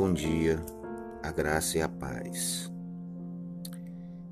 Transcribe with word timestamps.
bom 0.00 0.14
dia, 0.14 0.64
a 1.22 1.30
graça 1.30 1.76
e 1.76 1.82
a 1.82 1.86
paz. 1.86 2.72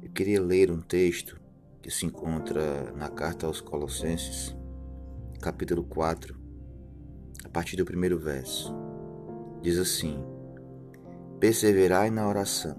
Eu 0.02 0.08
queria 0.12 0.40
ler 0.40 0.70
um 0.70 0.80
texto 0.80 1.38
que 1.82 1.90
se 1.90 2.06
encontra 2.06 2.90
na 2.96 3.10
carta 3.10 3.46
aos 3.46 3.60
Colossenses, 3.60 4.56
capítulo 5.42 5.84
4, 5.84 6.34
a 7.44 7.50
partir 7.50 7.76
do 7.76 7.84
primeiro 7.84 8.18
verso. 8.18 8.74
Diz 9.60 9.76
assim: 9.76 10.24
Perseverai 11.38 12.08
na 12.08 12.26
oração, 12.26 12.74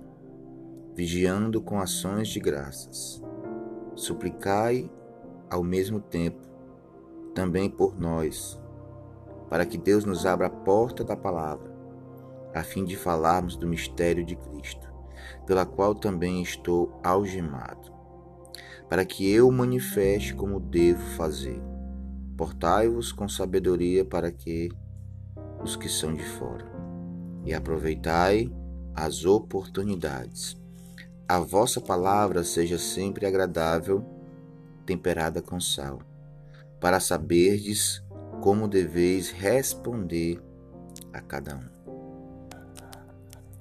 vigiando 0.96 1.62
com 1.62 1.80
ações 1.80 2.28
de 2.30 2.40
graças. 2.40 3.22
Suplicai 3.96 4.90
ao 5.48 5.62
mesmo 5.64 6.00
tempo 6.00 6.42
também 7.36 7.70
por 7.70 8.00
nós, 8.00 8.60
para 9.48 9.64
que 9.64 9.78
Deus 9.78 10.06
nos 10.06 10.26
abra 10.26 10.48
a 10.48 10.50
porta 10.50 11.04
da 11.04 11.16
palavra, 11.16 11.69
a 12.54 12.64
fim 12.64 12.84
de 12.84 12.96
falarmos 12.96 13.56
do 13.56 13.68
mistério 13.68 14.26
de 14.26 14.36
Cristo, 14.36 14.88
pela 15.46 15.66
qual 15.66 15.94
também 15.94 16.42
estou 16.42 17.00
algemado, 17.04 17.92
para 18.90 19.06
que 19.06 19.32
eu 19.32 19.52
manifeste 19.52 20.34
como 20.34 20.60
devo 20.60 21.04
fazer. 21.16 21.62
Portai-vos 22.36 23.12
com 23.12 23.28
sabedoria 23.28 24.04
para 24.06 24.32
que 24.32 24.70
os 25.64 25.76
que 25.76 25.90
são 25.90 26.14
de 26.14 26.24
fora, 26.24 26.66
e 27.46 27.54
aproveitai 27.54 28.52
as 28.96 29.26
oportunidades. 29.26 30.58
A 31.28 31.40
vossa 31.40 31.80
palavra 31.80 32.44
seja 32.44 32.78
sempre 32.78 33.26
agradável, 33.26 34.04
temperada 34.86 35.42
com 35.42 35.60
sal 35.60 36.00
para 36.80 37.00
saberdes 37.00 38.04
como 38.42 38.68
deveis 38.68 39.32
responder 39.32 40.42
a 41.12 41.20
cada 41.20 41.56
um. 41.56 41.79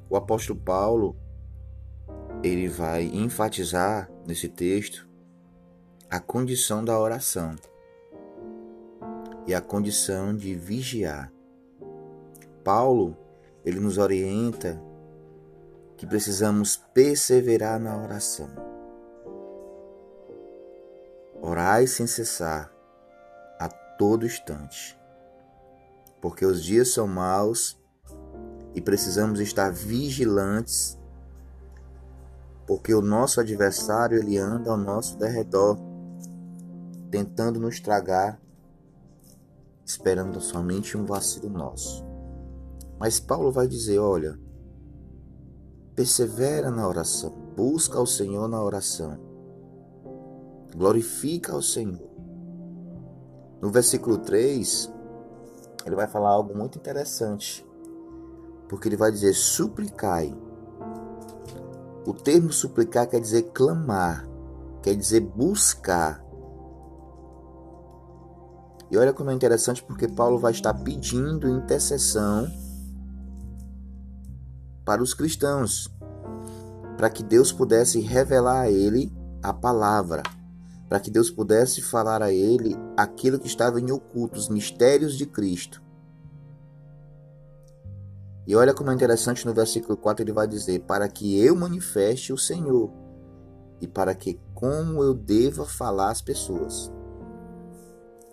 O 0.09 0.17
apóstolo 0.17 0.59
Paulo 0.59 1.17
ele 2.43 2.69
vai 2.69 3.05
enfatizar 3.05 4.11
nesse 4.27 4.49
texto 4.49 5.09
a 6.09 6.19
condição 6.21 6.85
da 6.85 6.99
oração 6.99 7.57
e 9.47 9.55
a 9.55 9.61
condição 9.61 10.35
de 10.35 10.55
vigiar. 10.55 11.33
Paulo 12.65 13.17
ele 13.65 13.81
nos 13.81 13.99
orienta 13.99 14.81
que 15.97 16.07
precisamos 16.07 16.77
perseverar 16.95 17.79
na 17.79 17.97
oração. 18.03 18.49
Orai 21.43 21.87
sem 21.87 22.07
cessar 22.07 22.73
todo 23.99 24.25
instante. 24.25 24.99
Porque 26.23 26.47
os 26.47 26.65
dias 26.65 26.95
são 26.95 27.07
maus 27.07 27.78
e 28.75 28.81
precisamos 28.81 29.41
estar 29.41 29.73
vigilantes, 29.73 30.99
porque 32.67 32.95
o 32.95 33.01
nosso 33.01 33.41
adversário 33.41 34.19
ele 34.19 34.39
anda 34.39 34.71
ao 34.71 34.77
nosso 34.77 35.17
derredor, 35.19 35.79
tentando 37.11 37.59
nos 37.59 37.81
tragar, 37.81 38.41
esperando 39.85 40.41
somente 40.41 40.97
um 40.97 41.05
vacilo 41.07 41.49
nosso. 41.49 42.05
Mas 42.99 43.19
Paulo 43.19 43.51
vai 43.51 43.67
dizer, 43.67 43.99
olha, 43.99 44.39
persevera 45.95 46.71
na 46.71 46.87
oração, 46.87 47.31
busca 47.57 47.99
ao 47.99 48.07
Senhor 48.07 48.49
na 48.49 48.63
oração, 48.63 49.19
glorifica 50.77 51.53
ao 51.53 51.63
Senhor 51.63 52.09
no 53.61 53.71
versículo 53.71 54.19
3, 54.19 54.93
ele 55.85 55.97
vai 55.97 56.07
falar 56.07 56.31
algo 56.31 56.57
muito 56.57 56.79
interessante. 56.79 57.67
Porque 58.69 58.89
ele 58.89 58.97
vai 58.97 59.11
dizer: 59.11 59.35
suplicai. 59.35 60.37
O 62.07 62.13
termo 62.13 62.53
suplicar 62.53 63.07
quer 63.07 63.21
dizer 63.21 63.51
clamar, 63.53 64.27
quer 64.83 64.95
dizer 64.95 65.21
buscar. 65.21 66.25
E 68.91 68.97
olha 68.97 69.13
como 69.13 69.31
é 69.31 69.35
interessante, 69.35 69.83
porque 69.83 70.09
Paulo 70.09 70.39
vai 70.39 70.53
estar 70.53 70.73
pedindo 70.73 71.49
intercessão 71.49 72.51
para 74.85 75.03
os 75.03 75.13
cristãos, 75.13 75.95
para 76.97 77.11
que 77.11 77.23
Deus 77.23 77.53
pudesse 77.53 78.01
revelar 78.01 78.63
a 78.63 78.71
ele 78.71 79.13
a 79.43 79.53
palavra 79.53 80.23
para 80.89 80.99
que 80.99 81.11
Deus 81.11 81.31
pudesse 81.31 81.83
falar 81.83 82.23
a 82.23 82.33
ele 82.33 82.77
aquilo 82.97 83.39
que 83.39 83.47
estava 83.47 83.79
em 83.79 83.91
oculto, 83.91 84.39
os 84.39 84.49
mistérios 84.49 85.17
de 85.17 85.27
Cristo. 85.27 85.83
E 88.49 88.57
olha 88.57 88.73
como 88.73 88.91
é 88.91 88.95
interessante 88.95 89.47
no 89.47 89.53
versículo 89.53 89.95
4 89.95 90.25
ele 90.25 90.33
vai 90.33 90.49
dizer: 90.49 90.81
Para 90.87 91.07
que 91.07 91.39
eu 91.39 91.55
manifeste 91.55 92.33
o 92.33 92.39
Senhor, 92.39 92.91
e 93.79 93.87
para 93.87 94.15
que 94.15 94.41
como 94.55 95.03
eu 95.03 95.13
deva 95.13 95.67
falar 95.67 96.11
às 96.11 96.23
pessoas. 96.23 96.91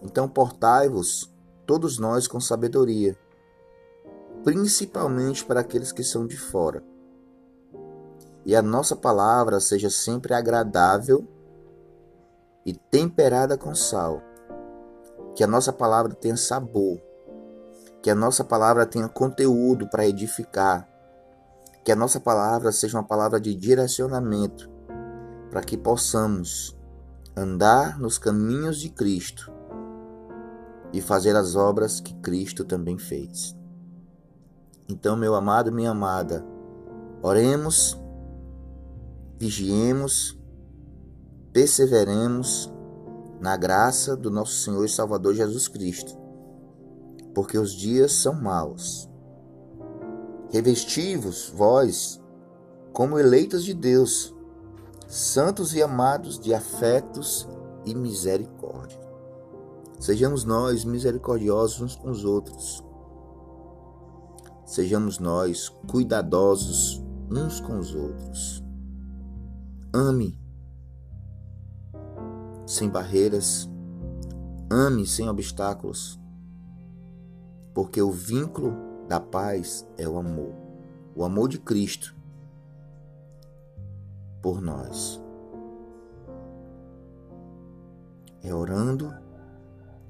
Então 0.01 0.25
portai-vos, 0.29 1.29
todos 1.65 1.99
nós, 1.99 2.29
com 2.29 2.39
sabedoria, 2.39 3.17
principalmente 4.41 5.43
para 5.43 5.59
aqueles 5.59 5.91
que 5.91 6.01
são 6.01 6.25
de 6.25 6.37
fora. 6.37 6.81
E 8.45 8.55
a 8.55 8.61
nossa 8.61 8.95
palavra 8.95 9.59
seja 9.59 9.89
sempre 9.89 10.33
agradável 10.33 11.27
e 12.65 12.73
temperada 12.73 13.57
com 13.57 13.75
sal. 13.75 14.21
Que 15.35 15.43
a 15.43 15.47
nossa 15.47 15.73
palavra 15.73 16.15
tenha 16.15 16.37
sabor, 16.37 17.01
que 18.05 18.09
a 18.11 18.13
nossa 18.13 18.43
palavra 18.43 18.85
tenha 18.85 19.09
conteúdo 19.09 19.89
para 19.89 20.07
edificar, 20.07 20.87
que 21.83 21.91
a 21.91 21.95
nossa 21.95 22.19
palavra 22.19 22.71
seja 22.71 22.99
uma 22.99 23.03
palavra 23.03 23.41
de 23.41 23.55
direcionamento, 23.55 24.69
para 25.49 25.61
que 25.61 25.75
possamos 25.75 26.77
andar 27.35 27.97
nos 27.97 28.19
caminhos 28.19 28.77
de 28.77 28.91
Cristo 28.91 29.51
e 30.93 31.01
fazer 31.01 31.35
as 31.35 31.55
obras 31.55 31.99
que 31.99 32.13
Cristo 32.17 32.63
também 32.63 32.95
fez. 32.99 33.57
Então, 34.87 35.17
meu 35.17 35.33
amado, 35.33 35.71
minha 35.71 35.89
amada, 35.89 36.45
oremos, 37.23 37.99
vigiemos 39.39 40.39
perseveremos 41.51 42.71
na 43.41 43.57
graça 43.57 44.15
do 44.15 44.29
nosso 44.29 44.61
Senhor 44.61 44.85
e 44.85 44.89
Salvador 44.89 45.33
Jesus 45.33 45.67
Cristo, 45.67 46.24
porque 47.35 47.57
os 47.57 47.73
dias 47.73 48.13
são 48.13 48.33
maus. 48.33 49.09
Revestivos, 50.51 51.51
vós, 51.53 52.19
como 52.93 53.19
eleitos 53.19 53.65
de 53.65 53.73
Deus, 53.73 54.33
santos 55.07 55.75
e 55.75 55.83
amados 55.83 56.39
de 56.39 56.53
afetos 56.53 57.47
e 57.85 57.93
misericórdia. 57.93 58.99
Sejamos 59.99 60.45
nós 60.45 60.85
misericordiosos 60.85 61.81
uns 61.81 61.95
com 61.95 62.09
os 62.09 62.23
outros. 62.23 62.83
Sejamos 64.65 65.19
nós 65.19 65.69
cuidadosos 65.87 67.03
uns 67.29 67.59
com 67.59 67.77
os 67.77 67.93
outros. 67.93 68.63
Ame 69.93 70.39
sem 72.65 72.89
barreiras, 72.89 73.69
ame 74.71 75.05
sem 75.05 75.29
obstáculos, 75.29 76.19
porque 77.75 78.01
o 78.01 78.09
vínculo 78.09 78.73
da 79.07 79.19
paz 79.19 79.87
é 79.99 80.09
o 80.09 80.17
amor, 80.17 80.55
o 81.15 81.23
amor 81.23 81.47
de 81.47 81.59
Cristo 81.59 82.15
por 84.41 84.59
nós. 84.59 85.21
É 88.41 88.51
orando, 88.51 89.13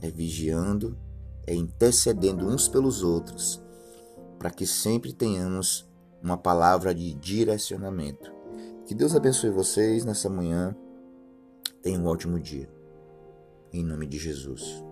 é 0.01 0.09
vigiando, 0.09 0.97
é 1.45 1.53
intercedendo 1.53 2.47
uns 2.47 2.69
pelos 2.69 3.03
outros, 3.03 3.61
para 4.39 4.49
que 4.49 4.65
sempre 4.65 5.11
tenhamos 5.11 5.89
uma 6.23 6.37
palavra 6.37 6.95
de 6.95 7.13
direcionamento. 7.15 8.33
Que 8.85 8.95
Deus 8.95 9.13
abençoe 9.13 9.49
vocês 9.49 10.05
nessa 10.05 10.29
manhã 10.29 10.73
Tenha 11.85 11.99
um 11.99 12.07
ótimo 12.07 12.39
dia. 12.39 12.67
Em 13.71 13.83
nome 13.83 14.07
de 14.07 14.17
Jesus. 14.17 14.83